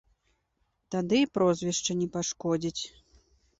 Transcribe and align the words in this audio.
Тады 0.95 1.19
і 1.25 1.29
прозвішча 1.35 1.91
не 2.01 2.09
пашкодзіць. 2.19 2.81